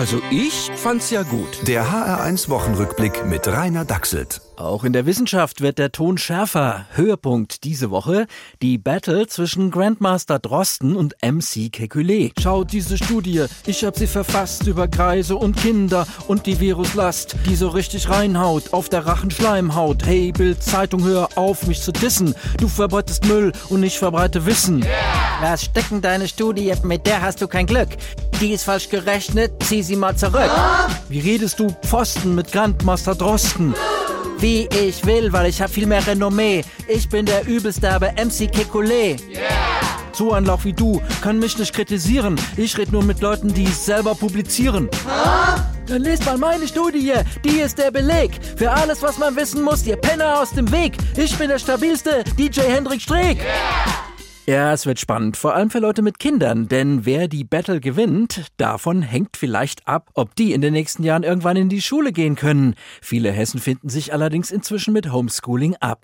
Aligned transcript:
Also 0.00 0.22
ich 0.30 0.70
fand's 0.76 1.10
ja 1.10 1.24
gut. 1.24 1.68
Der 1.68 1.84
HR1 1.84 2.48
Wochenrückblick 2.48 3.26
mit 3.26 3.46
Rainer 3.46 3.84
Dachselt. 3.84 4.40
Auch 4.60 4.84
in 4.84 4.92
der 4.92 5.06
Wissenschaft 5.06 5.62
wird 5.62 5.78
der 5.78 5.90
Ton 5.90 6.18
schärfer. 6.18 6.84
Höhepunkt 6.92 7.64
diese 7.64 7.90
Woche 7.90 8.26
die 8.60 8.76
Battle 8.76 9.26
zwischen 9.26 9.70
Grandmaster 9.70 10.38
Drosten 10.38 10.96
und 10.96 11.14
MC 11.22 11.70
Kekulé. 11.72 12.32
Schaut 12.38 12.70
diese 12.70 12.98
Studie, 12.98 13.46
ich 13.64 13.84
hab 13.84 13.96
sie 13.96 14.06
verfasst 14.06 14.66
über 14.66 14.86
Kreise 14.86 15.36
und 15.36 15.56
Kinder 15.56 16.06
und 16.28 16.44
die 16.44 16.60
Viruslast, 16.60 17.36
die 17.48 17.56
so 17.56 17.68
richtig 17.68 18.10
reinhaut 18.10 18.74
auf 18.74 18.90
der 18.90 19.06
Rachenschleimhaut. 19.06 20.04
Hey 20.04 20.30
Bild 20.30 20.62
Zeitung, 20.62 21.04
hör 21.04 21.30
auf 21.36 21.66
mich 21.66 21.80
zu 21.80 21.90
dissen. 21.90 22.34
Du 22.58 22.68
verbreitest 22.68 23.24
Müll 23.24 23.52
und 23.70 23.82
ich 23.82 23.98
verbreite 23.98 24.44
Wissen. 24.44 24.82
Yeah. 24.82 24.90
Was 25.40 25.64
stecken 25.64 26.02
deine 26.02 26.28
Studie? 26.28 26.74
Mit 26.82 27.06
der 27.06 27.22
hast 27.22 27.40
du 27.40 27.48
kein 27.48 27.64
Glück. 27.64 27.88
Die 28.42 28.52
ist 28.52 28.64
falsch 28.64 28.90
gerechnet, 28.90 29.52
zieh 29.62 29.82
sie 29.82 29.96
mal 29.96 30.16
zurück. 30.16 30.50
Wie 31.08 31.20
redest 31.20 31.58
du 31.58 31.70
Pfosten 31.82 32.34
mit 32.34 32.52
Grandmaster 32.52 33.14
Drosten? 33.14 33.74
Wie 34.40 34.68
ich 34.68 35.04
will, 35.04 35.32
weil 35.32 35.46
ich 35.46 35.60
hab 35.60 35.70
viel 35.70 35.86
mehr 35.86 36.06
Renommee. 36.06 36.62
Ich 36.88 37.08
bin 37.08 37.26
der 37.26 37.46
übelste, 37.46 37.90
aber 37.90 38.12
MC 38.12 38.50
Kekulé. 38.50 39.18
Yeah. 39.28 39.40
So 40.12 40.32
ein 40.32 40.44
Lauch 40.44 40.64
wie 40.64 40.72
du 40.72 41.00
kann 41.22 41.38
mich 41.38 41.56
nicht 41.58 41.74
kritisieren. 41.74 42.38
Ich 42.56 42.76
rede 42.76 42.92
nur 42.92 43.04
mit 43.04 43.20
Leuten, 43.20 43.52
die 43.52 43.64
es 43.64 43.86
selber 43.86 44.14
publizieren. 44.14 44.88
Huh? 45.06 45.60
Dann 45.86 46.02
lest 46.02 46.26
mal 46.26 46.38
meine 46.38 46.68
Studie. 46.68 47.14
Die 47.44 47.60
ist 47.60 47.78
der 47.78 47.90
Beleg 47.90 48.32
für 48.56 48.70
alles, 48.70 49.02
was 49.02 49.18
man 49.18 49.36
wissen 49.36 49.62
muss. 49.62 49.86
Ihr 49.86 49.96
Penner 49.96 50.40
aus 50.40 50.50
dem 50.50 50.70
Weg. 50.72 50.96
Ich 51.16 51.36
bin 51.36 51.48
der 51.48 51.58
stabilste 51.58 52.24
DJ 52.38 52.60
Hendrik 52.62 53.00
Streeck. 53.00 53.38
Yeah. 53.38 54.09
Ja, 54.50 54.72
es 54.72 54.84
wird 54.84 54.98
spannend, 54.98 55.36
vor 55.36 55.54
allem 55.54 55.70
für 55.70 55.78
Leute 55.78 56.02
mit 56.02 56.18
Kindern, 56.18 56.66
denn 56.66 57.06
wer 57.06 57.28
die 57.28 57.44
Battle 57.44 57.78
gewinnt, 57.78 58.46
davon 58.56 59.00
hängt 59.00 59.36
vielleicht 59.36 59.86
ab, 59.86 60.10
ob 60.14 60.34
die 60.34 60.52
in 60.52 60.60
den 60.60 60.72
nächsten 60.72 61.04
Jahren 61.04 61.22
irgendwann 61.22 61.56
in 61.56 61.68
die 61.68 61.80
Schule 61.80 62.10
gehen 62.10 62.34
können. 62.34 62.74
Viele 63.00 63.30
Hessen 63.30 63.60
finden 63.60 63.88
sich 63.88 64.12
allerdings 64.12 64.50
inzwischen 64.50 64.92
mit 64.92 65.12
Homeschooling 65.12 65.76
ab. 65.76 66.00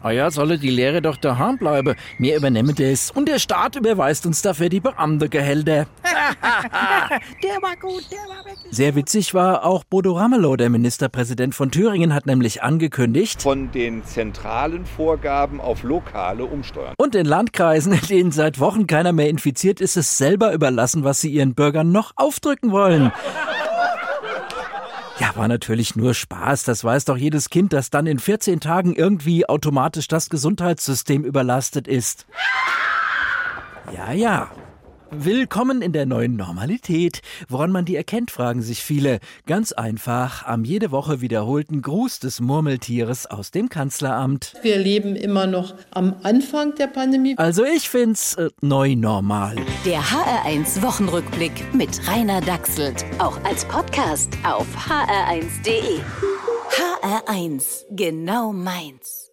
Ah 0.00 0.12
ja, 0.12 0.30
solle 0.30 0.58
die 0.58 0.70
Lehre 0.70 1.02
doch 1.02 1.16
daheim 1.16 1.58
bleiben. 1.58 1.96
Wir 2.20 2.36
übernehmen 2.36 2.72
das. 2.76 3.10
Und 3.10 3.28
der 3.28 3.40
Staat 3.40 3.74
überweist 3.74 4.26
uns 4.26 4.42
dafür 4.42 4.68
die 4.68 4.78
Beamtengehälter. 4.78 5.88
der 7.42 7.62
war 7.62 7.76
gut, 7.76 8.04
der 8.10 8.18
war 8.18 8.44
wirklich 8.44 8.74
Sehr 8.74 8.94
witzig 8.94 9.34
war 9.34 9.64
auch 9.64 9.84
Bodo 9.84 10.12
Ramelow, 10.12 10.56
der 10.56 10.70
Ministerpräsident 10.70 11.54
von 11.54 11.70
Thüringen, 11.70 12.14
hat 12.14 12.26
nämlich 12.26 12.62
angekündigt, 12.62 13.42
von 13.42 13.70
den 13.72 14.04
zentralen 14.04 14.86
Vorgaben 14.86 15.60
auf 15.60 15.82
lokale 15.82 16.44
umsteuern. 16.44 16.94
Und 16.98 17.14
den 17.14 17.26
Landkreisen, 17.26 17.92
in 17.92 18.06
denen 18.06 18.32
seit 18.32 18.60
Wochen 18.60 18.86
keiner 18.86 19.12
mehr 19.12 19.28
infiziert 19.28 19.80
ist, 19.80 19.96
es 19.96 20.18
selber 20.18 20.52
überlassen, 20.52 21.04
was 21.04 21.20
sie 21.20 21.30
ihren 21.30 21.54
Bürgern 21.54 21.92
noch 21.92 22.12
aufdrücken 22.16 22.70
wollen. 22.72 23.12
Ja, 25.20 25.34
war 25.34 25.48
natürlich 25.48 25.96
nur 25.96 26.14
Spaß. 26.14 26.62
Das 26.64 26.84
weiß 26.84 27.06
doch 27.06 27.16
jedes 27.16 27.50
Kind, 27.50 27.72
dass 27.72 27.90
dann 27.90 28.06
in 28.06 28.20
14 28.20 28.60
Tagen 28.60 28.94
irgendwie 28.94 29.48
automatisch 29.48 30.06
das 30.06 30.30
Gesundheitssystem 30.30 31.24
überlastet 31.24 31.88
ist. 31.88 32.26
Ja, 33.92 34.12
ja. 34.12 34.48
Willkommen 35.10 35.80
in 35.80 35.92
der 35.92 36.04
neuen 36.04 36.36
Normalität. 36.36 37.22
Woran 37.48 37.72
man 37.72 37.86
die 37.86 37.96
erkennt, 37.96 38.30
fragen 38.30 38.60
sich 38.60 38.82
viele. 38.82 39.20
Ganz 39.46 39.72
einfach 39.72 40.44
am 40.44 40.64
jede 40.64 40.90
Woche 40.90 41.22
wiederholten 41.22 41.80
Gruß 41.80 42.20
des 42.20 42.40
Murmeltieres 42.40 43.26
aus 43.26 43.50
dem 43.50 43.70
Kanzleramt. 43.70 44.52
Wir 44.62 44.78
leben 44.78 45.16
immer 45.16 45.46
noch 45.46 45.74
am 45.92 46.14
Anfang 46.24 46.74
der 46.74 46.88
Pandemie. 46.88 47.38
Also 47.38 47.64
ich 47.64 47.88
find's 47.88 48.34
äh, 48.34 48.50
neu 48.60 48.96
normal. 48.96 49.56
Der 49.86 50.00
HR1 50.00 50.82
Wochenrückblick 50.82 51.72
mit 51.72 52.06
Rainer 52.06 52.42
Dachselt. 52.42 53.06
Auch 53.18 53.42
als 53.44 53.64
Podcast 53.64 54.36
auf 54.44 54.66
hr1.de. 54.76 56.00
HR1, 56.70 57.86
genau 57.96 58.52
meins. 58.52 59.27